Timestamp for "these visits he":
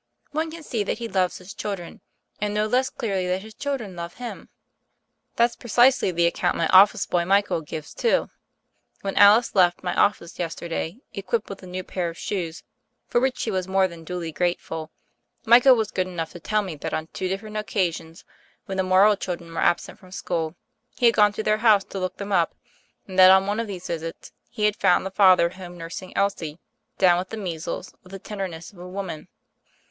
23.67-24.65